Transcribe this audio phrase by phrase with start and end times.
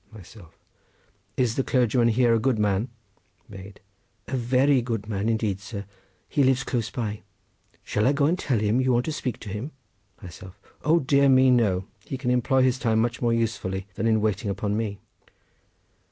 [0.11, 2.89] Myself.—Is the clergyman here a good man?
[3.47, 5.85] Maid.—A very good man indeed, sir.
[6.27, 7.21] He lives close by.
[7.83, 9.73] Shall I go and tell him you want to speak to him?
[10.23, 11.85] Myself.—O dear me, no!
[12.03, 14.97] He can employ his time much more usefully than in waiting upon me.